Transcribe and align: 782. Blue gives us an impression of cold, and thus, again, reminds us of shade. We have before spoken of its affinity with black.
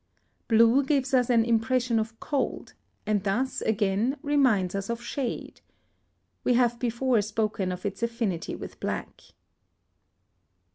782. 0.49 0.57
Blue 0.57 0.83
gives 0.83 1.13
us 1.13 1.29
an 1.29 1.45
impression 1.45 1.99
of 1.99 2.19
cold, 2.19 2.73
and 3.05 3.23
thus, 3.23 3.61
again, 3.61 4.17
reminds 4.23 4.73
us 4.73 4.89
of 4.89 4.99
shade. 4.99 5.61
We 6.43 6.55
have 6.55 6.79
before 6.79 7.21
spoken 7.21 7.71
of 7.71 7.85
its 7.85 8.01
affinity 8.01 8.55
with 8.55 8.79
black. 8.79 9.21